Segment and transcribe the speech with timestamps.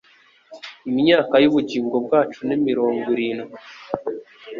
[0.91, 3.59] Imyaka y’ubugingo bwacu ni mirongo irindwi